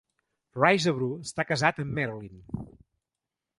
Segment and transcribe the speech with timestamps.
[0.63, 2.43] Risebrough està casat amb Marilyn.